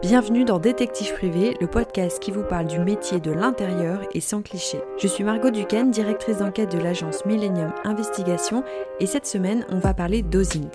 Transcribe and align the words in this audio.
Bienvenue 0.00 0.44
dans 0.44 0.60
Détective 0.60 1.12
Privé, 1.14 1.56
le 1.60 1.66
podcast 1.66 2.20
qui 2.20 2.30
vous 2.30 2.44
parle 2.44 2.68
du 2.68 2.78
métier 2.78 3.18
de 3.18 3.32
l'intérieur 3.32 4.00
et 4.14 4.20
sans 4.20 4.42
cliché. 4.42 4.78
Je 4.96 5.08
suis 5.08 5.24
Margot 5.24 5.50
Duquesne, 5.50 5.90
directrice 5.90 6.36
d'enquête 6.36 6.70
de 6.70 6.78
l'agence 6.78 7.26
Millennium 7.26 7.72
Investigation, 7.82 8.62
et 9.00 9.06
cette 9.06 9.26
semaine, 9.26 9.66
on 9.70 9.80
va 9.80 9.94
parler 9.94 10.22
d'OSINT. 10.22 10.70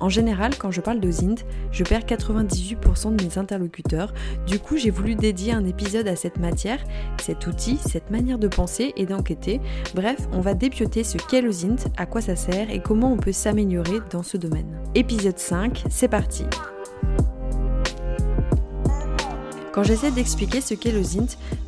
En 0.00 0.08
général, 0.08 0.58
quand 0.58 0.72
je 0.72 0.80
parle 0.80 0.98
d'OSINT, 0.98 1.44
je 1.70 1.84
perds 1.84 2.06
98% 2.06 3.14
de 3.14 3.24
mes 3.24 3.38
interlocuteurs, 3.38 4.12
du 4.48 4.58
coup 4.58 4.76
j'ai 4.76 4.90
voulu 4.90 5.14
dédier 5.14 5.52
un 5.52 5.64
épisode 5.64 6.08
à 6.08 6.16
cette 6.16 6.38
matière, 6.40 6.82
cet 7.22 7.46
outil, 7.46 7.78
cette 7.86 8.10
manière 8.10 8.40
de 8.40 8.48
penser 8.48 8.92
et 8.96 9.06
d'enquêter. 9.06 9.60
Bref, 9.94 10.18
on 10.32 10.40
va 10.40 10.54
dépioter 10.54 11.04
ce 11.04 11.18
qu'est 11.18 11.40
l'OSINT, 11.40 11.88
à 11.96 12.06
quoi 12.06 12.20
ça 12.20 12.34
sert 12.34 12.68
et 12.68 12.80
comment 12.80 13.12
on 13.12 13.16
peut 13.16 13.30
s'améliorer 13.30 14.00
dans 14.10 14.24
ce 14.24 14.36
domaine. 14.36 14.76
Épisode 14.96 15.38
5, 15.38 15.84
c'est 15.88 16.08
parti 16.08 16.44
quand 19.76 19.82
j'essaie 19.82 20.10
d'expliquer 20.10 20.62
ce 20.62 20.72
qu'est 20.72 20.90
le 20.90 21.02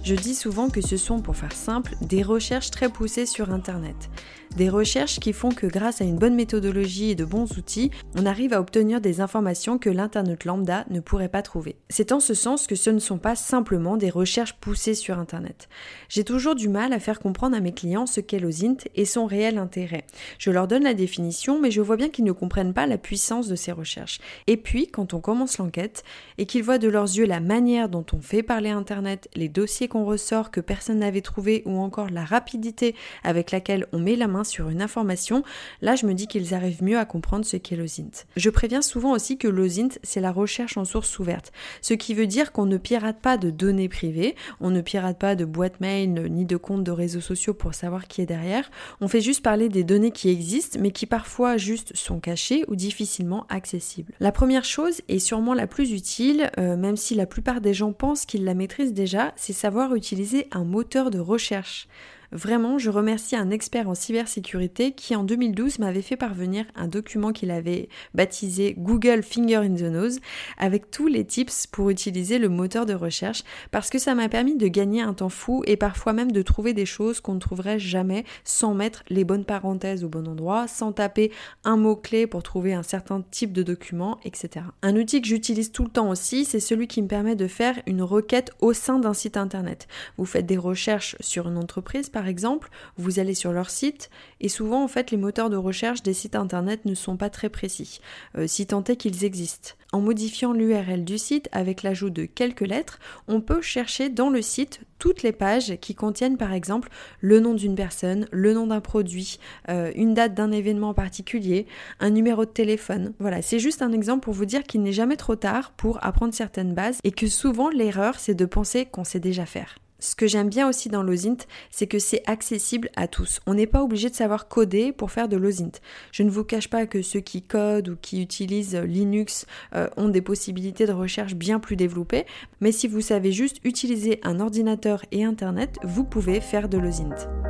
je 0.03 0.15
dis 0.15 0.35
souvent 0.35 0.71
que 0.71 0.81
ce 0.81 0.97
sont, 0.97 1.21
pour 1.21 1.37
faire 1.37 1.53
simple, 1.53 1.95
des 2.01 2.23
recherches 2.23 2.71
très 2.71 2.89
poussées 2.89 3.27
sur 3.27 3.51
Internet. 3.51 4.09
Des 4.57 4.71
recherches 4.71 5.21
qui 5.21 5.35
font 5.35 5.51
que 5.51 5.67
grâce 5.67 6.01
à 6.01 6.05
une 6.05 6.17
bonne 6.17 6.35
méthodologie 6.35 7.11
et 7.11 7.15
de 7.15 7.27
bons 7.27 7.59
outils, 7.59 7.91
on 8.17 8.25
arrive 8.25 8.55
à 8.55 8.61
obtenir 8.61 9.03
des 9.03 9.21
informations 9.21 9.79
que 9.79 9.91
l'internet 9.91 10.47
lambda 10.47 10.87
ne 10.89 11.01
pourrait 11.01 11.29
pas 11.29 11.43
trouver. 11.43 11.77
C'est 11.91 12.13
en 12.13 12.21
ce 12.21 12.33
sens 12.33 12.67
que 12.67 12.75
ce 12.75 12.89
ne 12.89 12.99
sont 12.99 13.19
pas 13.19 13.37
simplement 13.37 13.99
des 13.99 14.09
recherches 14.09 14.55
poussées 14.55 14.95
sur 14.95 15.19
Internet. 15.19 15.69
J'ai 16.09 16.25
toujours 16.25 16.55
du 16.55 16.69
mal 16.71 16.95
à 16.95 17.01
faire 17.01 17.21
comprendre 17.21 17.57
à 17.57 17.61
mes 17.61 17.75
clients 17.75 18.07
ce 18.07 18.21
qu'est 18.21 18.39
l'OSINT 18.39 18.89
et 18.95 19.05
son 19.05 19.27
réel 19.27 19.59
intérêt. 19.59 20.07
Je 20.39 20.51
leur 20.51 20.67
donne 20.67 20.85
la 20.85 20.95
définition, 20.95 21.61
mais 21.61 21.71
je 21.71 21.83
vois 21.83 21.97
bien 21.97 22.09
qu'ils 22.09 22.25
ne 22.25 22.33
comprennent 22.33 22.75
pas 22.75 22.87
la 22.87 22.99
puissance 22.99 23.49
de 23.49 23.57
ces 23.57 23.73
recherches. 23.73 24.19
Et 24.47 24.57
puis, 24.57 24.89
quand 24.89 25.13
on 25.13 25.21
commence 25.21 25.59
l'enquête 25.59 26.05
et 26.39 26.47
qu'ils 26.47 26.63
voient 26.63 26.79
de 26.79 26.89
leurs 26.89 27.05
yeux 27.05 27.27
la 27.27 27.41
manière 27.41 27.91
dont 27.91 27.98
on 28.13 28.21
fait 28.21 28.43
parler 28.43 28.71
Internet, 28.71 29.29
les 29.35 29.49
dossiers 29.49 29.89
qu'on 29.89 30.05
ressort 30.05 30.51
que 30.51 30.61
personne 30.61 30.99
n'avait 30.99 31.21
trouvé 31.21 31.63
ou 31.67 31.79
encore 31.79 32.11
la 32.11 32.25
rapidité 32.25 32.95
avec 33.25 33.51
laquelle 33.51 33.87
on 33.93 33.99
met 33.99 34.17
la 34.17 34.29
main 34.29 34.45
sur 34.45 34.69
une 34.69 34.83
information, 34.83 35.43
là 35.83 35.97
je 35.97 36.07
me 36.07 36.15
dis 36.15 36.27
qu'ils 36.27 36.55
arrivent 36.55 36.83
mieux 36.83 36.99
à 36.99 37.05
comprendre 37.05 37.45
ce 37.45 37.57
qu'est 37.57 37.77
l'OSINT. 37.77 38.27
Je 38.37 38.51
préviens 38.51 38.83
souvent 38.83 39.13
aussi 39.13 39.39
que 39.39 39.49
l'OSINT 39.49 39.99
c'est 40.03 40.21
la 40.21 40.33
recherche 40.33 40.77
en 40.77 40.85
source 40.85 41.19
ouverte, 41.19 41.53
ce 41.81 41.95
qui 41.95 42.15
veut 42.15 42.27
dire 42.27 42.53
qu'on 42.53 42.67
ne 42.67 42.77
pirate 42.77 43.21
pas 43.21 43.37
de 43.37 43.51
données 43.51 43.89
privées, 43.89 44.35
on 44.61 44.71
ne 44.71 44.81
pirate 44.81 45.19
pas 45.19 45.35
de 45.35 45.45
boîtes 45.45 45.81
mail 45.81 46.13
ni 46.31 46.45
de 46.45 46.57
comptes 46.57 46.85
de 46.85 46.93
réseaux 46.93 47.21
sociaux 47.21 47.55
pour 47.55 47.75
savoir 47.75 48.07
qui 48.07 48.21
est 48.21 48.27
derrière, 48.27 48.71
on 49.01 49.09
fait 49.09 49.21
juste 49.21 49.43
parler 49.43 49.69
des 49.69 49.85
données 49.85 50.11
qui 50.11 50.29
existent 50.29 50.79
mais 50.81 50.91
qui 50.91 51.07
parfois 51.07 51.57
juste 51.57 51.97
sont 51.97 52.21
cachées 52.21 52.65
ou 52.69 52.77
difficilement 52.77 53.47
accessibles. 53.49 54.13
La 54.21 54.33
première 54.33 54.65
chose 54.65 55.01
et 55.09 55.19
sûrement 55.19 55.55
la 55.55 55.67
plus 55.67 55.93
utile, 55.93 56.51
euh, 56.59 56.77
même 56.77 56.97
si 56.97 57.15
la 57.15 57.27
plupart 57.27 57.61
des 57.61 57.75
gens 57.75 57.88
pensent 57.93 58.27
qu'ils 58.27 58.45
la 58.45 58.55
maîtrisent 58.55 58.95
déjà, 58.95 59.33
c'est 59.37 59.53
savoir 59.53 59.95
utiliser 59.95 60.47
un 60.53 60.65
moteur 60.65 61.11
de 61.11 61.19
recherche. 61.19 61.89
Vraiment, 62.31 62.77
je 62.77 62.91
remercie 62.91 63.37
un 63.37 63.51
expert 63.51 63.89
en 63.89 63.95
cybersécurité 63.95 64.93
qui 64.93 65.17
en 65.17 65.25
2012 65.25 65.79
m'avait 65.79 66.03
fait 66.03 66.17
parvenir 66.17 66.67
un 66.75 66.87
document 66.87 67.33
qu'il 67.33 67.51
avait 67.51 67.89
baptisé 68.13 68.75
Google 68.77 69.23
Finger 69.23 69.57
in 69.57 69.75
the 69.75 69.83
Nose 69.83 70.21
avec 70.59 70.91
tous 70.91 71.07
les 71.07 71.25
tips 71.25 71.67
pour 71.67 71.89
utiliser 71.89 72.39
le 72.39 72.51
moteur 72.51 72.85
de 72.85 72.93
recherche 72.93 73.45
parce 73.71 73.89
que 73.89 73.99
ça 73.99 74.15
m'a 74.15 74.29
permis 74.29 74.57
de 74.57 74.69
gagner 74.69 75.01
un 75.01 75.15
temps 75.15 75.31
fou 75.31 75.63
et 75.67 75.79
parfois 75.79 76.13
même 76.13 76.31
de 76.31 76.43
trouver 76.43 76.75
des 76.75 76.85
choses 76.85 77.21
qu'on 77.21 77.35
ne 77.35 77.41
trouverait 77.41 77.79
jamais 77.79 78.25
sans 78.45 78.75
mettre 78.75 79.05
les 79.09 79.25
bonnes 79.25 79.47
parenthèses 79.47 80.05
au 80.05 80.09
bon 80.11 80.29
endroit, 80.29 80.69
sans 80.69 80.93
taper 80.93 81.33
un 81.65 81.79
mot-clé 81.79 82.27
pour 82.27 82.43
trouver 82.43 82.75
un 82.75 82.83
certain 82.83 83.23
type 83.31 83.55
de 83.55 83.63
document, 83.63 84.19
etc. 84.25 84.67
Un 84.83 84.97
outil 84.97 85.23
que 85.23 85.29
j'utilise 85.29 85.73
tout 85.73 85.85
le 85.85 85.91
temps 85.91 86.11
aussi, 86.11 86.45
c'est 86.45 86.61
celui 86.61 86.89
qui 86.89 87.01
me 87.01 87.09
permet 87.09 87.37
de 87.37 87.47
faire 87.47 87.81
une 87.87 88.03
requête 88.03 88.53
au 88.61 88.75
sein 88.75 88.99
d'un 88.99 89.15
site 89.15 89.39
internet. 89.39 89.89
Vous 90.19 90.27
faites 90.27 90.47
des 90.47 90.59
recherches 90.59 91.17
sur 91.21 91.49
une 91.49 91.57
entreprise 91.57 92.11
par 92.11 92.18
exemple, 92.27 92.71
vous 92.97 93.19
allez 93.19 93.35
sur 93.35 93.53
leur 93.53 93.71
site 93.71 94.11
et 94.41 94.49
souvent 94.49 94.83
en 94.83 94.89
fait 94.89 95.11
les 95.11 95.17
moteurs 95.17 95.51
de 95.51 95.57
recherche 95.57 96.03
des 96.03 96.15
sites 96.15 96.37
internet 96.37 96.85
ne 96.85 96.95
sont 96.95 97.17
pas 97.17 97.31
très 97.31 97.49
précis, 97.49 98.01
euh, 98.37 98.47
si 98.47 98.67
tant 98.67 98.85
est 98.85 98.97
qu'ils 98.97 99.25
existent. 99.25 99.75
En 99.93 100.01
modifiant 100.01 100.53
l'URL 100.53 101.05
du 101.05 101.17
site 101.17 101.49
avec 101.51 101.83
l'ajout 101.83 102.11
de 102.11 102.27
quelques 102.27 102.67
lettres, 102.67 102.99
on 103.27 103.41
peut 103.41 103.63
chercher 103.63 104.11
dans 104.11 104.29
le 104.29 104.43
site 104.43 104.81
toutes 104.99 105.23
les 105.23 105.33
pages 105.33 105.77
qui 105.81 105.95
contiennent 105.95 106.37
par 106.37 106.53
exemple 106.53 106.91
le 107.21 107.41
nom 107.41 107.55
d'une 107.55 107.75
personne, 107.75 108.27
le 108.31 108.53
nom 108.53 108.67
d'un 108.67 108.81
produit, 108.81 109.39
euh, 109.71 109.91
une 109.95 110.13
date 110.13 110.35
d'un 110.35 110.53
événement 110.53 110.93
particulier, 110.93 111.67
un 112.01 112.11
numéro 112.11 112.45
de 112.45 112.51
téléphone. 112.51 113.15
Voilà, 113.19 113.41
c'est 113.41 113.59
juste 113.59 113.81
un 113.81 113.93
exemple 113.93 114.25
pour 114.25 114.35
vous 114.35 114.45
dire 114.45 114.65
qu'il 114.65 114.83
n'est 114.83 114.93
jamais 114.93 115.17
trop 115.17 115.37
tard 115.37 115.73
pour 115.73 116.05
apprendre 116.05 116.35
certaines 116.35 116.75
bases 116.75 116.99
et 117.05 117.13
que 117.13 117.27
souvent 117.27 117.71
l'erreur 117.71 118.19
c'est 118.19 118.35
de 118.35 118.45
penser 118.45 118.85
qu'on 118.85 119.05
sait 119.05 119.21
déjà 119.21 119.47
faire. 119.47 119.79
Ce 120.01 120.15
que 120.15 120.27
j'aime 120.27 120.49
bien 120.49 120.69
aussi 120.69 120.89
dans 120.89 121.03
l'OSINT, 121.03 121.47
c'est 121.71 121.89
que 121.89 121.99
c'est 121.99 122.23
accessible 122.27 122.89
à 122.95 123.09
tous. 123.09 123.41
On 123.47 123.55
n'est 123.55 123.67
pas 123.67 123.83
obligé 123.83 124.09
de 124.09 124.15
savoir 124.15 124.47
coder 124.47 124.93
pour 124.93 125.11
faire 125.11 125.29
de 125.29 125.37
l'OSINT. 125.37 125.81
Je 126.13 126.23
ne 126.23 126.31
vous 126.31 126.45
cache 126.45 126.69
pas 126.69 126.87
que 126.87 127.03
ceux 127.03 127.21
qui 127.21 127.43
codent 127.43 127.89
ou 127.89 127.97
qui 127.97 128.23
utilisent 128.23 128.77
Linux 128.77 129.47
euh, 129.75 129.89
ont 129.97 130.09
des 130.09 130.23
possibilités 130.23 130.87
de 130.87 130.93
recherche 130.93 131.35
bien 131.35 131.59
plus 131.59 131.77
développées, 131.77 132.27
mais 132.61 132.71
si 132.71 132.87
vous 132.87 133.01
savez 133.01 133.33
juste 133.33 133.59
utiliser 133.65 134.21
un 134.23 134.39
ordinateur 134.39 135.05
et 135.11 135.25
Internet, 135.25 135.77
vous 135.83 136.05
pouvez 136.05 136.41
faire 136.41 136.69
de 136.69 136.79
l'OSINT. 136.79 137.48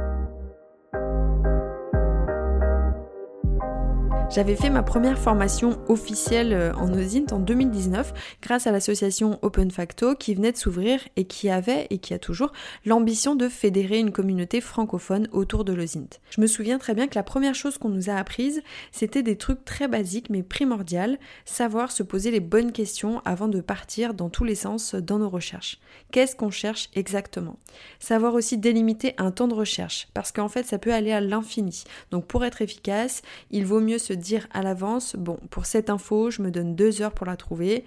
J'avais 4.31 4.57
fait 4.57 4.69
ma 4.69 4.83
première 4.83 5.19
formation 5.19 5.79
officielle 5.89 6.53
euh, 6.53 6.75
en 6.75 6.93
OSINT 6.93 7.33
en 7.33 7.39
2019 7.39 8.13
grâce 8.43 8.67
à 8.67 8.73
l'association 8.73 9.39
Open 9.41 9.71
Facto 9.71 10.15
qui 10.15 10.35
venait 10.35 10.53
de 10.53 10.59
s'ouvrir 10.59 11.01
et 11.17 11.25
qui 11.25 11.49
avait 11.49 11.87
et 11.89 11.97
qui 11.97 12.13
a 12.13 12.19
toujours 12.19 12.53
l'ambition 12.85 13.37
de 13.37 13.49
fédérer 13.49 13.99
une 13.99 14.13
communauté 14.13 14.61
francophone 14.61 15.29
autour 15.33 15.65
de 15.65 15.73
l'OSINT. 15.73 16.21
Je 16.29 16.43
me 16.43 16.47
souviens 16.47 16.77
très 16.77 16.93
bien 16.93 17.09
que 17.09 17.15
la 17.15 17.23
première 17.23 17.55
chose 17.55 17.79
qu'on 17.79 17.89
nous 17.89 18.11
a 18.11 18.17
apprise, 18.17 18.63
c'était 18.93 19.23
des 19.23 19.37
trucs 19.39 19.65
très 19.65 19.89
basiques 19.89 20.29
mais 20.29 20.43
primordiales, 20.43 21.19
savoir 21.47 21.91
se 21.91 22.03
poser 22.03 22.31
les 22.31 22.41
bonnes 22.41 22.73
questions 22.73 23.23
avant 23.25 23.49
de 23.49 23.63
partir 23.63 24.13
dans 24.13 24.29
tous 24.29 24.45
les 24.45 24.55
sens 24.55 24.95
dans 24.95 25.19
nos 25.19 25.31
recherches. 25.31 25.81
Qu'est-ce 26.13 26.37
qu'on 26.37 26.51
cherche 26.51 26.91
exactement? 26.95 27.59
Savoir 27.99 28.35
aussi 28.35 28.59
délimiter 28.59 29.15
un 29.17 29.31
temps 29.31 29.49
de 29.49 29.55
recherche 29.55 30.09
parce 30.13 30.33
qu'en 30.33 30.49
fait 30.49 30.67
ça 30.67 30.79
peut 30.79 30.93
aller 30.93 31.13
à 31.13 31.23
l'infini. 31.23 31.85
Donc 32.11 32.27
pour 32.27 32.45
être 32.45 32.61
efficace, 32.61 33.23
il 33.51 33.65
vaut 33.65 33.81
mieux 33.81 33.97
se 33.99 34.18
dire 34.19 34.47
à 34.53 34.63
l'avance, 34.63 35.17
bon, 35.17 35.39
pour 35.51 35.67
cette 35.67 35.91
info, 35.91 36.31
je 36.31 36.43
me 36.43 36.51
donne 36.51 36.75
deux 36.75 37.03
heures 37.03 37.13
pour 37.13 37.27
la 37.27 37.37
trouver. 37.37 37.85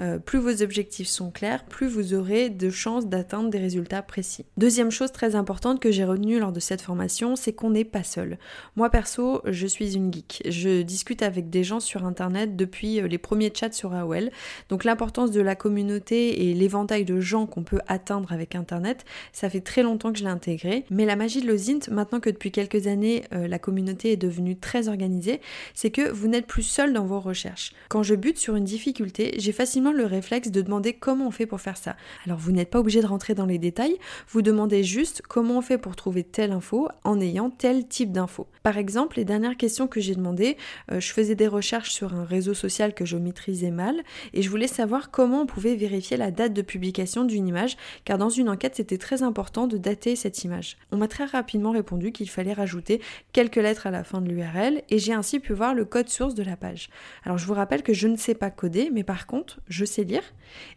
Euh, 0.00 0.18
plus 0.18 0.38
vos 0.38 0.62
objectifs 0.62 1.08
sont 1.08 1.30
clairs, 1.30 1.64
plus 1.64 1.86
vous 1.86 2.14
aurez 2.14 2.48
de 2.48 2.70
chances 2.70 3.06
d'atteindre 3.06 3.50
des 3.50 3.58
résultats 3.58 4.02
précis. 4.02 4.46
Deuxième 4.56 4.90
chose 4.90 5.12
très 5.12 5.34
importante 5.34 5.80
que 5.80 5.90
j'ai 5.90 6.04
retenue 6.04 6.38
lors 6.38 6.52
de 6.52 6.60
cette 6.60 6.80
formation, 6.80 7.36
c'est 7.36 7.52
qu'on 7.52 7.70
n'est 7.70 7.84
pas 7.84 8.02
seul. 8.02 8.38
Moi 8.76 8.88
perso, 8.90 9.42
je 9.44 9.66
suis 9.66 9.96
une 9.96 10.12
geek. 10.12 10.42
Je 10.48 10.82
discute 10.82 11.22
avec 11.22 11.50
des 11.50 11.64
gens 11.64 11.80
sur 11.80 12.04
internet 12.04 12.56
depuis 12.56 13.00
euh, 13.00 13.08
les 13.08 13.18
premiers 13.18 13.52
chats 13.54 13.72
sur 13.72 13.94
AOL. 13.94 14.30
Donc 14.68 14.84
l'importance 14.84 15.30
de 15.30 15.40
la 15.40 15.54
communauté 15.54 16.48
et 16.48 16.54
l'éventail 16.54 17.04
de 17.04 17.20
gens 17.20 17.46
qu'on 17.46 17.62
peut 17.62 17.80
atteindre 17.86 18.32
avec 18.32 18.54
internet, 18.54 19.04
ça 19.32 19.50
fait 19.50 19.60
très 19.60 19.82
longtemps 19.82 20.12
que 20.12 20.18
je 20.18 20.24
l'ai 20.24 20.30
intégré. 20.30 20.84
Mais 20.90 21.04
la 21.04 21.16
magie 21.16 21.42
de 21.42 21.46
l'OSINT, 21.46 21.90
maintenant 21.90 22.20
que 22.20 22.30
depuis 22.30 22.50
quelques 22.50 22.86
années 22.86 23.24
euh, 23.32 23.46
la 23.48 23.58
communauté 23.58 24.12
est 24.12 24.16
devenue 24.16 24.56
très 24.56 24.88
organisée, 24.88 25.40
c'est 25.74 25.90
que 25.90 26.10
vous 26.10 26.28
n'êtes 26.28 26.46
plus 26.46 26.62
seul 26.62 26.92
dans 26.92 27.04
vos 27.04 27.20
recherches. 27.20 27.72
Quand 27.88 28.02
je 28.02 28.14
bute 28.14 28.38
sur 28.38 28.56
une 28.56 28.64
difficulté, 28.64 29.34
j'ai 29.38 29.52
facilement 29.52 29.89
le 29.92 30.06
réflexe 30.06 30.50
de 30.50 30.60
demander 30.60 30.92
comment 30.92 31.28
on 31.28 31.30
fait 31.30 31.46
pour 31.46 31.60
faire 31.60 31.76
ça. 31.76 31.96
Alors 32.26 32.38
vous 32.38 32.52
n'êtes 32.52 32.70
pas 32.70 32.80
obligé 32.80 33.00
de 33.00 33.06
rentrer 33.06 33.34
dans 33.34 33.46
les 33.46 33.58
détails, 33.58 33.96
vous 34.28 34.42
demandez 34.42 34.84
juste 34.84 35.22
comment 35.28 35.58
on 35.58 35.62
fait 35.62 35.78
pour 35.78 35.96
trouver 35.96 36.24
telle 36.24 36.52
info 36.52 36.88
en 37.04 37.20
ayant 37.20 37.50
tel 37.50 37.86
type 37.86 38.12
d'info. 38.12 38.46
Par 38.62 38.76
exemple, 38.76 39.16
les 39.16 39.24
dernières 39.24 39.56
questions 39.56 39.86
que 39.86 40.00
j'ai 40.00 40.14
demandées, 40.14 40.56
euh, 40.90 41.00
je 41.00 41.12
faisais 41.12 41.34
des 41.34 41.48
recherches 41.48 41.90
sur 41.90 42.14
un 42.14 42.24
réseau 42.24 42.54
social 42.54 42.94
que 42.94 43.04
je 43.04 43.16
maîtrisais 43.16 43.70
mal 43.70 44.02
et 44.32 44.42
je 44.42 44.50
voulais 44.50 44.66
savoir 44.66 45.10
comment 45.10 45.42
on 45.42 45.46
pouvait 45.46 45.76
vérifier 45.76 46.16
la 46.16 46.30
date 46.30 46.52
de 46.52 46.62
publication 46.62 47.24
d'une 47.24 47.48
image 47.48 47.76
car 48.04 48.18
dans 48.18 48.28
une 48.28 48.48
enquête 48.48 48.76
c'était 48.76 48.98
très 48.98 49.22
important 49.22 49.66
de 49.66 49.76
dater 49.78 50.16
cette 50.16 50.44
image. 50.44 50.76
On 50.92 50.96
m'a 50.96 51.08
très 51.08 51.24
rapidement 51.24 51.70
répondu 51.70 52.12
qu'il 52.12 52.28
fallait 52.28 52.52
rajouter 52.52 53.00
quelques 53.32 53.56
lettres 53.56 53.86
à 53.86 53.90
la 53.90 54.04
fin 54.04 54.20
de 54.20 54.28
l'URL 54.28 54.82
et 54.88 54.98
j'ai 54.98 55.12
ainsi 55.12 55.40
pu 55.40 55.52
voir 55.52 55.74
le 55.74 55.84
code 55.84 56.08
source 56.08 56.34
de 56.34 56.42
la 56.42 56.56
page. 56.56 56.90
Alors 57.24 57.38
je 57.38 57.46
vous 57.46 57.54
rappelle 57.54 57.82
que 57.82 57.94
je 57.94 58.08
ne 58.08 58.16
sais 58.16 58.34
pas 58.34 58.50
coder 58.50 58.90
mais 58.92 59.04
par 59.04 59.26
contre 59.26 59.60
je 59.68 59.79
je 59.80 59.86
sais 59.86 60.04
lire, 60.04 60.22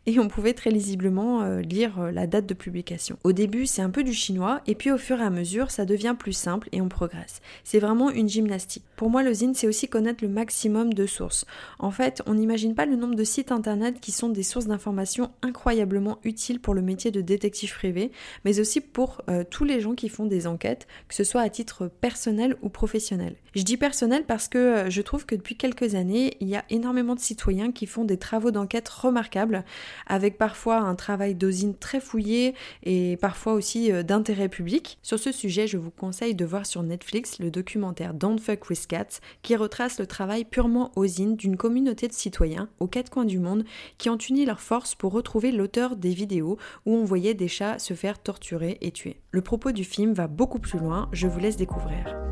et 0.05 0.17
on 0.19 0.29
pouvait 0.29 0.53
très 0.53 0.69
lisiblement 0.69 1.41
euh, 1.41 1.59
lire 1.59 1.99
euh, 1.99 2.11
la 2.11 2.25
date 2.25 2.45
de 2.45 2.53
publication. 2.53 3.17
Au 3.23 3.33
début, 3.33 3.65
c'est 3.65 3.81
un 3.81 3.89
peu 3.89 4.03
du 4.03 4.13
chinois, 4.13 4.61
et 4.65 4.75
puis 4.75 4.91
au 4.91 4.97
fur 4.97 5.19
et 5.19 5.23
à 5.23 5.29
mesure, 5.29 5.71
ça 5.71 5.83
devient 5.83 6.15
plus 6.17 6.33
simple 6.33 6.69
et 6.71 6.79
on 6.79 6.87
progresse. 6.87 7.41
C'est 7.65 7.79
vraiment 7.79 8.09
une 8.09 8.29
gymnastique. 8.29 8.83
Pour 8.95 9.09
moi, 9.09 9.23
le 9.23 9.33
ZIN, 9.33 9.53
c'est 9.53 9.67
aussi 9.67 9.89
connaître 9.89 10.23
le 10.23 10.29
maximum 10.29 10.93
de 10.93 11.05
sources. 11.05 11.45
En 11.79 11.91
fait, 11.91 12.21
on 12.25 12.35
n'imagine 12.35 12.75
pas 12.75 12.85
le 12.85 12.95
nombre 12.95 13.15
de 13.15 13.23
sites 13.25 13.51
internet 13.51 13.99
qui 13.99 14.11
sont 14.11 14.29
des 14.29 14.43
sources 14.43 14.67
d'informations 14.67 15.31
incroyablement 15.41 16.19
utiles 16.23 16.61
pour 16.61 16.73
le 16.73 16.81
métier 16.81 17.11
de 17.11 17.19
détective 17.19 17.73
privé, 17.73 18.11
mais 18.45 18.61
aussi 18.61 18.79
pour 18.79 19.21
euh, 19.29 19.43
tous 19.49 19.65
les 19.65 19.81
gens 19.81 19.95
qui 19.95 20.07
font 20.07 20.25
des 20.25 20.47
enquêtes, 20.47 20.87
que 21.09 21.15
ce 21.15 21.25
soit 21.25 21.41
à 21.41 21.49
titre 21.49 21.87
personnel 21.87 22.55
ou 22.61 22.69
professionnel. 22.69 23.35
Je 23.53 23.63
dis 23.63 23.77
personnel 23.77 24.23
parce 24.25 24.47
que 24.47 24.85
je 24.89 25.01
trouve 25.01 25.25
que 25.25 25.35
depuis 25.35 25.55
quelques 25.55 25.95
années, 25.95 26.37
il 26.39 26.47
y 26.47 26.55
a 26.55 26.63
énormément 26.69 27.15
de 27.15 27.19
citoyens 27.19 27.71
qui 27.71 27.85
font 27.85 28.05
des 28.05 28.17
travaux 28.17 28.51
d'enquête 28.51 28.82
remarquable, 28.89 29.63
avec 30.07 30.37
parfois 30.37 30.77
un 30.77 30.95
travail 30.95 31.35
d'osine 31.35 31.75
très 31.75 31.99
fouillé 31.99 32.55
et 32.83 33.17
parfois 33.17 33.53
aussi 33.53 33.91
euh, 33.91 34.03
d'intérêt 34.03 34.49
public. 34.49 34.97
Sur 35.01 35.19
ce 35.19 35.31
sujet, 35.31 35.67
je 35.67 35.77
vous 35.77 35.91
conseille 35.91 36.35
de 36.35 36.45
voir 36.45 36.65
sur 36.65 36.83
Netflix 36.83 37.39
le 37.39 37.51
documentaire 37.51 38.13
Don't 38.13 38.39
Fuck 38.39 38.69
with 38.69 38.87
Cats, 38.87 39.19
qui 39.41 39.55
retrace 39.55 39.99
le 39.99 40.07
travail 40.07 40.45
purement 40.45 40.91
osine 40.95 41.35
d'une 41.35 41.57
communauté 41.57 42.07
de 42.07 42.13
citoyens 42.13 42.69
aux 42.79 42.87
quatre 42.87 43.09
coins 43.09 43.25
du 43.25 43.39
monde 43.39 43.63
qui 43.97 44.09
ont 44.09 44.17
uni 44.17 44.45
leurs 44.45 44.61
forces 44.61 44.95
pour 44.95 45.13
retrouver 45.13 45.51
l'auteur 45.51 45.95
des 45.95 46.13
vidéos 46.13 46.57
où 46.85 46.95
on 46.95 47.03
voyait 47.03 47.33
des 47.33 47.47
chats 47.47 47.79
se 47.79 47.93
faire 47.93 48.19
torturer 48.19 48.77
et 48.81 48.91
tuer. 48.91 49.19
Le 49.31 49.41
propos 49.41 49.71
du 49.71 49.83
film 49.83 50.13
va 50.13 50.27
beaucoup 50.27 50.59
plus 50.59 50.79
loin, 50.79 51.09
je 51.11 51.27
vous 51.27 51.39
laisse 51.39 51.57
découvrir. 51.57 52.22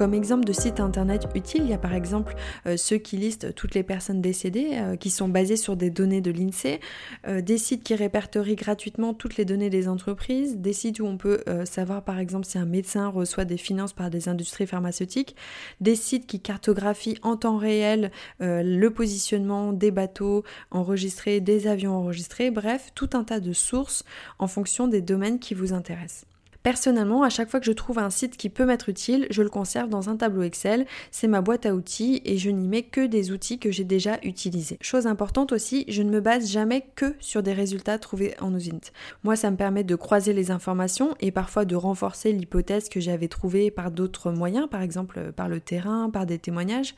Comme 0.00 0.14
exemple 0.14 0.46
de 0.46 0.54
site 0.54 0.80
internet 0.80 1.28
utile, 1.34 1.64
il 1.64 1.68
y 1.68 1.74
a 1.74 1.78
par 1.78 1.92
exemple 1.92 2.34
euh, 2.66 2.78
ceux 2.78 2.96
qui 2.96 3.18
listent 3.18 3.54
toutes 3.54 3.74
les 3.74 3.82
personnes 3.82 4.22
décédées, 4.22 4.70
euh, 4.72 4.96
qui 4.96 5.10
sont 5.10 5.28
basés 5.28 5.58
sur 5.58 5.76
des 5.76 5.90
données 5.90 6.22
de 6.22 6.30
l'INSEE, 6.30 6.80
euh, 7.28 7.42
des 7.42 7.58
sites 7.58 7.84
qui 7.84 7.94
répertorient 7.94 8.56
gratuitement 8.56 9.12
toutes 9.12 9.36
les 9.36 9.44
données 9.44 9.68
des 9.68 9.88
entreprises, 9.88 10.56
des 10.56 10.72
sites 10.72 11.00
où 11.00 11.04
on 11.04 11.18
peut 11.18 11.44
savoir 11.66 12.02
par 12.02 12.18
exemple 12.18 12.46
si 12.46 12.56
un 12.56 12.64
médecin 12.64 13.08
reçoit 13.08 13.44
des 13.44 13.58
finances 13.58 13.92
par 13.92 14.08
des 14.08 14.30
industries 14.30 14.66
pharmaceutiques, 14.66 15.36
des 15.82 15.96
sites 15.96 16.26
qui 16.26 16.40
cartographient 16.40 17.18
en 17.20 17.36
temps 17.36 17.58
réel 17.58 18.10
le 18.38 18.88
positionnement 18.88 19.74
des 19.74 19.90
bateaux 19.90 20.44
enregistrés, 20.70 21.40
des 21.40 21.66
avions 21.66 21.94
enregistrés, 21.94 22.50
bref, 22.50 22.90
tout 22.94 23.10
un 23.12 23.24
tas 23.24 23.40
de 23.40 23.52
sources 23.52 24.04
en 24.38 24.46
fonction 24.46 24.88
des 24.88 25.02
domaines 25.02 25.40
qui 25.40 25.52
vous 25.52 25.74
intéressent. 25.74 26.29
Personnellement, 26.62 27.22
à 27.22 27.30
chaque 27.30 27.48
fois 27.48 27.58
que 27.58 27.64
je 27.64 27.72
trouve 27.72 27.98
un 27.98 28.10
site 28.10 28.36
qui 28.36 28.50
peut 28.50 28.66
m'être 28.66 28.90
utile, 28.90 29.26
je 29.30 29.42
le 29.42 29.48
conserve 29.48 29.88
dans 29.88 30.10
un 30.10 30.16
tableau 30.16 30.42
Excel. 30.42 30.84
C'est 31.10 31.26
ma 31.26 31.40
boîte 31.40 31.64
à 31.64 31.74
outils 31.74 32.20
et 32.26 32.36
je 32.36 32.50
n'y 32.50 32.68
mets 32.68 32.82
que 32.82 33.06
des 33.06 33.32
outils 33.32 33.58
que 33.58 33.70
j'ai 33.70 33.84
déjà 33.84 34.18
utilisés. 34.22 34.76
Chose 34.82 35.06
importante 35.06 35.52
aussi, 35.52 35.86
je 35.88 36.02
ne 36.02 36.10
me 36.10 36.20
base 36.20 36.50
jamais 36.50 36.86
que 36.96 37.14
sur 37.18 37.42
des 37.42 37.54
résultats 37.54 37.98
trouvés 37.98 38.34
en 38.40 38.54
OSINT. 38.54 38.92
Moi, 39.24 39.36
ça 39.36 39.50
me 39.50 39.56
permet 39.56 39.84
de 39.84 39.94
croiser 39.94 40.34
les 40.34 40.50
informations 40.50 41.14
et 41.20 41.30
parfois 41.30 41.64
de 41.64 41.76
renforcer 41.76 42.32
l'hypothèse 42.32 42.90
que 42.90 43.00
j'avais 43.00 43.28
trouvée 43.28 43.70
par 43.70 43.90
d'autres 43.90 44.30
moyens, 44.30 44.68
par 44.68 44.82
exemple 44.82 45.32
par 45.32 45.48
le 45.48 45.60
terrain, 45.60 46.10
par 46.10 46.26
des 46.26 46.38
témoignages 46.38 46.94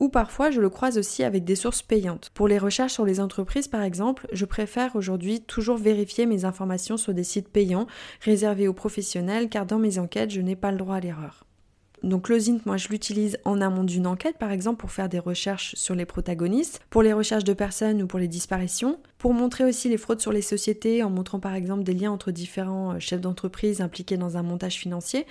ou 0.00 0.08
parfois 0.08 0.50
je 0.50 0.60
le 0.60 0.70
croise 0.70 0.98
aussi 0.98 1.22
avec 1.22 1.44
des 1.44 1.56
sources 1.56 1.82
payantes. 1.82 2.30
Pour 2.34 2.48
les 2.48 2.58
recherches 2.58 2.92
sur 2.92 3.04
les 3.04 3.20
entreprises 3.20 3.68
par 3.68 3.82
exemple, 3.82 4.26
je 4.32 4.44
préfère 4.44 4.96
aujourd'hui 4.96 5.40
toujours 5.40 5.76
vérifier 5.76 6.26
mes 6.26 6.44
informations 6.44 6.96
sur 6.96 7.14
des 7.14 7.24
sites 7.24 7.48
payants 7.48 7.86
réservés 8.20 8.68
aux 8.68 8.74
professionnels 8.74 9.48
car 9.48 9.66
dans 9.66 9.78
mes 9.78 9.98
enquêtes 9.98 10.30
je 10.30 10.40
n'ai 10.40 10.56
pas 10.56 10.72
le 10.72 10.78
droit 10.78 10.96
à 10.96 11.00
l'erreur. 11.00 11.44
Donc 12.04 12.28
l'OSINT, 12.28 12.60
moi 12.66 12.76
je 12.76 12.88
l'utilise 12.88 13.38
en 13.44 13.62
amont 13.62 13.82
d'une 13.82 14.06
enquête, 14.06 14.36
par 14.36 14.52
exemple 14.52 14.78
pour 14.78 14.92
faire 14.92 15.08
des 15.08 15.18
recherches 15.18 15.74
sur 15.74 15.94
les 15.94 16.04
protagonistes, 16.04 16.82
pour 16.90 17.02
les 17.02 17.14
recherches 17.14 17.44
de 17.44 17.54
personnes 17.54 18.02
ou 18.02 18.06
pour 18.06 18.18
les 18.18 18.28
disparitions, 18.28 18.98
pour 19.16 19.32
montrer 19.32 19.64
aussi 19.64 19.88
les 19.88 19.96
fraudes 19.96 20.20
sur 20.20 20.30
les 20.30 20.42
sociétés, 20.42 21.02
en 21.02 21.08
montrant 21.08 21.40
par 21.40 21.54
exemple 21.54 21.82
des 21.82 21.94
liens 21.94 22.12
entre 22.12 22.30
différents 22.30 22.92
euh, 22.92 22.98
chefs 22.98 23.22
d'entreprise 23.22 23.80
impliqués 23.80 24.18
dans 24.18 24.36
un 24.36 24.42
montage 24.42 24.74
financier, 24.74 25.26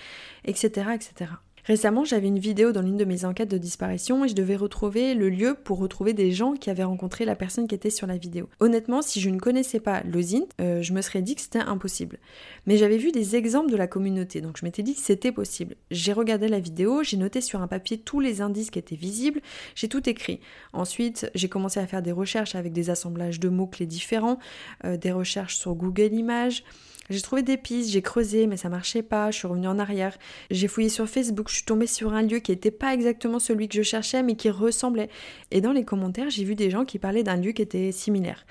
etc. 0.45 0.87
etc. 0.95 1.33
Récemment, 1.65 2.03
j'avais 2.03 2.27
une 2.27 2.39
vidéo 2.39 2.73
dans 2.73 2.81
l'une 2.81 2.97
de 2.97 3.05
mes 3.05 3.23
enquêtes 3.23 3.49
de 3.49 3.57
disparition 3.57 4.25
et 4.25 4.27
je 4.27 4.35
devais 4.35 4.57
retrouver 4.57 5.13
le 5.13 5.29
lieu 5.29 5.55
pour 5.55 5.79
retrouver 5.79 6.13
des 6.13 6.33
gens 6.33 6.53
qui 6.53 6.69
avaient 6.69 6.83
rencontré 6.83 7.23
la 7.23 7.35
personne 7.35 7.67
qui 7.67 7.75
était 7.75 7.89
sur 7.89 8.05
la 8.05 8.17
vidéo. 8.17 8.49
Honnêtement, 8.59 9.01
si 9.01 9.21
je 9.21 9.29
ne 9.29 9.39
connaissais 9.39 9.79
pas 9.79 10.03
l'OSINT, 10.03 10.47
euh, 10.59 10.81
je 10.81 10.91
me 10.91 11.01
serais 11.01 11.21
dit 11.21 11.35
que 11.35 11.41
c'était 11.41 11.59
impossible. 11.59 12.19
Mais 12.67 12.75
j'avais 12.75 12.97
vu 12.97 13.13
des 13.13 13.37
exemples 13.37 13.71
de 13.71 13.77
la 13.77 13.87
communauté, 13.87 14.41
donc 14.41 14.57
je 14.57 14.65
m'étais 14.65 14.83
dit 14.83 14.93
que 14.93 14.99
c'était 14.99 15.31
possible. 15.31 15.75
J'ai 15.89 16.11
regardé 16.11 16.49
la 16.49 16.59
vidéo, 16.59 17.01
j'ai 17.01 17.17
noté 17.17 17.39
sur 17.39 17.61
un 17.61 17.67
papier 17.67 17.97
tous 17.97 18.19
les 18.19 18.41
indices 18.41 18.69
qui 18.69 18.79
étaient 18.79 18.97
visibles, 18.97 19.41
j'ai 19.75 19.87
tout 19.87 20.09
écrit. 20.09 20.41
Ensuite, 20.73 21.31
j'ai 21.33 21.47
commencé 21.47 21.79
à 21.79 21.87
faire 21.87 22.01
des 22.01 22.11
recherches 22.11 22.55
avec 22.55 22.73
des 22.73 22.89
assemblages 22.89 23.39
de 23.39 23.47
mots-clés 23.47 23.85
différents, 23.85 24.37
euh, 24.83 24.97
des 24.97 25.13
recherches 25.13 25.55
sur 25.55 25.75
Google 25.75 26.13
Images. 26.13 26.65
J'ai 27.09 27.21
trouvé 27.21 27.43
des 27.43 27.57
pistes, 27.57 27.91
j'ai 27.91 28.01
creusé, 28.01 28.47
mais 28.47 28.55
ça 28.55 28.69
marchait 28.69 29.03
pas, 29.03 29.29
je 29.29 29.37
suis 29.37 29.47
revenue 29.47 29.67
en 29.67 29.77
arrière. 29.77 30.17
J'ai 30.51 30.69
fouillé 30.69 30.87
sur 30.87 31.07
Facebook, 31.07 31.49
je 31.53 31.59
suis 31.59 31.65
tombée 31.65 31.85
sur 31.85 32.13
un 32.13 32.23
lieu 32.23 32.39
qui 32.39 32.49
n'était 32.49 32.71
pas 32.71 32.95
exactement 32.95 33.37
celui 33.37 33.67
que 33.67 33.75
je 33.75 33.83
cherchais, 33.83 34.23
mais 34.23 34.35
qui 34.35 34.49
ressemblait. 34.49 35.09
Et 35.51 35.61
dans 35.61 35.71
les 35.71 35.85
commentaires, 35.85 36.31
j'ai 36.31 36.43
vu 36.43 36.55
des 36.55 36.71
gens 36.71 36.83
qui 36.83 36.97
parlaient 36.97 37.21
d'un 37.21 37.37
lieu 37.37 37.51
qui 37.51 37.61
était 37.61 37.91
similaire. 37.91 38.47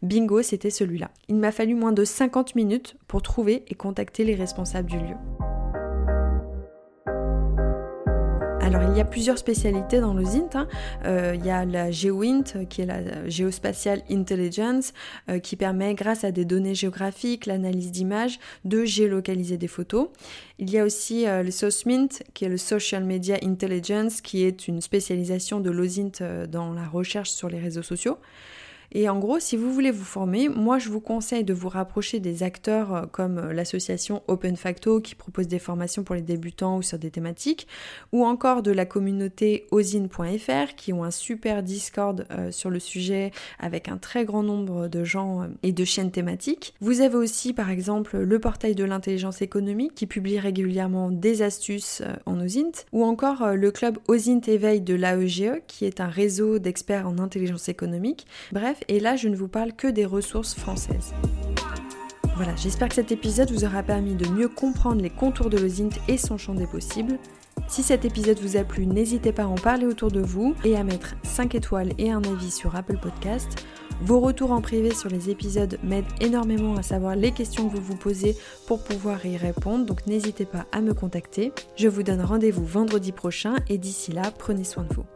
Bingo, 0.00 0.40
c'était 0.40 0.70
celui-là. 0.70 1.10
Il 1.28 1.36
m'a 1.36 1.52
fallu 1.52 1.74
moins 1.74 1.92
de 1.92 2.04
50 2.04 2.54
minutes 2.54 2.96
pour 3.08 3.20
trouver 3.20 3.64
et 3.68 3.74
contacter 3.74 4.24
les 4.24 4.34
responsables 4.34 4.90
du 4.90 4.96
lieu. 4.96 5.55
Alors 8.66 8.82
il 8.82 8.96
y 8.96 9.00
a 9.00 9.04
plusieurs 9.04 9.38
spécialités 9.38 10.00
dans 10.00 10.12
le 10.12 10.24
ZINT. 10.24 10.50
Hein. 10.54 10.66
Euh, 11.04 11.36
il 11.36 11.46
y 11.46 11.50
a 11.50 11.64
la 11.64 11.92
GeoInt 11.92 12.42
qui 12.68 12.82
est 12.82 12.86
la 12.86 13.28
Geospatial 13.28 14.02
Intelligence 14.10 14.92
euh, 15.30 15.38
qui 15.38 15.54
permet 15.54 15.94
grâce 15.94 16.24
à 16.24 16.32
des 16.32 16.44
données 16.44 16.74
géographiques, 16.74 17.46
l'analyse 17.46 17.92
d'images, 17.92 18.40
de 18.64 18.84
géolocaliser 18.84 19.56
des 19.56 19.68
photos. 19.68 20.08
Il 20.58 20.68
y 20.68 20.80
a 20.80 20.84
aussi 20.84 21.28
euh, 21.28 21.44
le 21.44 21.52
SOSMINT 21.52 22.24
qui 22.34 22.44
est 22.44 22.48
le 22.48 22.56
Social 22.56 23.04
Media 23.04 23.36
Intelligence 23.44 24.20
qui 24.20 24.42
est 24.42 24.66
une 24.66 24.80
spécialisation 24.80 25.60
de 25.60 25.70
l'OSINT 25.70 26.46
dans 26.48 26.72
la 26.72 26.88
recherche 26.88 27.30
sur 27.30 27.48
les 27.48 27.60
réseaux 27.60 27.84
sociaux. 27.84 28.18
Et 28.92 29.08
en 29.08 29.18
gros, 29.18 29.38
si 29.38 29.56
vous 29.56 29.72
voulez 29.72 29.90
vous 29.90 30.04
former, 30.04 30.48
moi 30.48 30.78
je 30.78 30.88
vous 30.88 31.00
conseille 31.00 31.44
de 31.44 31.54
vous 31.54 31.68
rapprocher 31.68 32.20
des 32.20 32.42
acteurs 32.42 32.94
euh, 32.94 33.06
comme 33.10 33.38
euh, 33.38 33.52
l'association 33.52 34.22
Open 34.28 34.56
Facto 34.56 35.00
qui 35.00 35.14
propose 35.14 35.48
des 35.48 35.58
formations 35.58 36.02
pour 36.02 36.14
les 36.14 36.22
débutants 36.22 36.78
ou 36.78 36.82
sur 36.82 36.98
des 36.98 37.10
thématiques, 37.10 37.66
ou 38.12 38.24
encore 38.24 38.62
de 38.62 38.70
la 38.70 38.86
communauté 38.86 39.66
osine.fr 39.70 40.74
qui 40.76 40.92
ont 40.92 41.04
un 41.04 41.10
super 41.10 41.62
Discord 41.62 42.26
euh, 42.30 42.50
sur 42.50 42.70
le 42.70 42.78
sujet 42.78 43.32
avec 43.58 43.88
un 43.88 43.96
très 43.96 44.24
grand 44.24 44.42
nombre 44.42 44.88
de 44.88 45.04
gens 45.04 45.48
et 45.62 45.72
de 45.72 45.84
chaînes 45.84 46.10
thématiques. 46.10 46.74
Vous 46.80 47.00
avez 47.00 47.16
aussi 47.16 47.52
par 47.52 47.70
exemple 47.70 48.18
le 48.18 48.38
portail 48.38 48.74
de 48.74 48.84
l'intelligence 48.84 49.42
économique 49.42 49.94
qui 49.94 50.06
publie 50.06 50.38
régulièrement 50.38 51.10
des 51.10 51.42
astuces 51.42 52.02
en 52.26 52.40
OSINT, 52.40 52.84
ou 52.92 53.04
encore 53.04 53.54
le 53.54 53.70
club 53.70 53.98
OSINT 54.08 54.40
Éveil 54.46 54.80
de 54.80 54.94
l'AEGE 54.94 55.62
qui 55.66 55.84
est 55.84 56.00
un 56.00 56.08
réseau 56.08 56.58
d'experts 56.58 57.08
en 57.08 57.18
intelligence 57.18 57.68
économique. 57.68 58.26
Et 58.88 59.00
là 59.00 59.16
je 59.16 59.28
ne 59.28 59.36
vous 59.36 59.48
parle 59.48 59.72
que 59.72 59.88
des 59.88 60.04
ressources 60.04 60.54
françaises. 60.54 61.14
Voilà, 62.36 62.54
j'espère 62.54 62.88
que 62.88 62.94
cet 62.94 63.12
épisode 63.12 63.50
vous 63.50 63.64
aura 63.64 63.82
permis 63.82 64.14
de 64.14 64.28
mieux 64.28 64.48
comprendre 64.48 65.00
les 65.00 65.10
contours 65.10 65.48
de 65.48 65.56
l'OSINT 65.56 65.88
et 66.06 66.18
son 66.18 66.36
champ 66.36 66.54
des 66.54 66.66
possibles. 66.66 67.18
Si 67.68 67.82
cet 67.82 68.04
épisode 68.04 68.38
vous 68.38 68.56
a 68.56 68.62
plu, 68.62 68.86
n'hésitez 68.86 69.32
pas 69.32 69.44
à 69.44 69.46
en 69.46 69.56
parler 69.56 69.86
autour 69.86 70.10
de 70.10 70.20
vous 70.20 70.54
et 70.62 70.76
à 70.76 70.84
mettre 70.84 71.16
5 71.24 71.54
étoiles 71.54 71.92
et 71.98 72.12
un 72.12 72.22
avis 72.22 72.50
sur 72.50 72.76
Apple 72.76 72.98
Podcast. 72.98 73.66
Vos 74.02 74.20
retours 74.20 74.52
en 74.52 74.60
privé 74.60 74.94
sur 74.94 75.08
les 75.08 75.30
épisodes 75.30 75.78
m'aident 75.82 76.04
énormément 76.20 76.76
à 76.76 76.82
savoir 76.82 77.16
les 77.16 77.32
questions 77.32 77.68
que 77.68 77.76
vous 77.76 77.82
vous 77.82 77.96
posez 77.96 78.36
pour 78.66 78.84
pouvoir 78.84 79.24
y 79.24 79.36
répondre, 79.36 79.86
donc 79.86 80.06
n'hésitez 80.06 80.44
pas 80.44 80.66
à 80.70 80.80
me 80.80 80.92
contacter. 80.92 81.52
Je 81.76 81.88
vous 81.88 82.02
donne 82.02 82.20
rendez-vous 82.20 82.64
vendredi 82.64 83.12
prochain 83.12 83.56
et 83.68 83.78
d'ici 83.78 84.12
là, 84.12 84.30
prenez 84.38 84.64
soin 84.64 84.84
de 84.84 84.94
vous. 84.94 85.06